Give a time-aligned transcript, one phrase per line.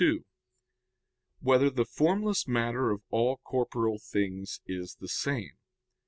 [0.01, 0.25] 2]
[1.41, 5.59] Whether the Formless Matter of All Corporeal Things Is the Same?